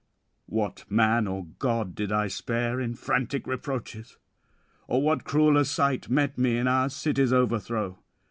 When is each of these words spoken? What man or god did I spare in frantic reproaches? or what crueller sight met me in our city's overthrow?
What 0.47 0.85
man 0.89 1.27
or 1.27 1.45
god 1.59 1.93
did 1.93 2.11
I 2.11 2.27
spare 2.27 2.79
in 2.79 2.95
frantic 2.95 3.45
reproaches? 3.45 4.17
or 4.87 4.99
what 5.03 5.25
crueller 5.25 5.63
sight 5.63 6.09
met 6.09 6.39
me 6.39 6.57
in 6.57 6.67
our 6.67 6.89
city's 6.89 7.31
overthrow? 7.31 7.99